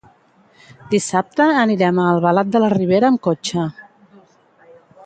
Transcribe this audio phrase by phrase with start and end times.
[0.93, 3.69] Dissabte anirem a Albalat de la Ribera amb cotxe.